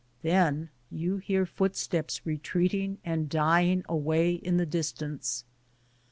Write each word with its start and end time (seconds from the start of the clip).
Then 0.23 0.71
you 0.89 1.17
hear 1.17 1.45
footsteps 1.45 2.25
retreating 2.25 2.97
and 3.05 3.29
dying 3.29 3.85
away 3.87 4.33
in 4.33 4.57
the 4.57 4.65
distance. 4.65 5.45